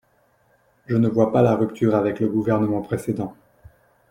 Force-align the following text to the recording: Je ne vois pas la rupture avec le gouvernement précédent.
Je 0.87 0.95
ne 0.95 1.07
vois 1.07 1.31
pas 1.31 1.43
la 1.43 1.53
rupture 1.55 1.93
avec 1.93 2.21
le 2.21 2.27
gouvernement 2.27 2.81
précédent. 2.81 3.35